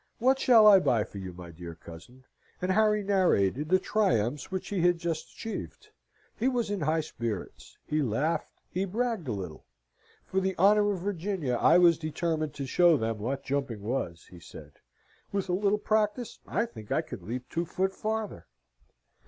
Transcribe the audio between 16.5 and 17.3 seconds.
think I could